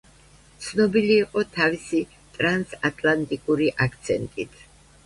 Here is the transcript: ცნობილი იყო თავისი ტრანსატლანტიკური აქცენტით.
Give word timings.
ცნობილი 0.67 1.17
იყო 1.25 1.43
თავისი 1.57 2.01
ტრანსატლანტიკური 2.39 3.71
აქცენტით. 3.89 4.63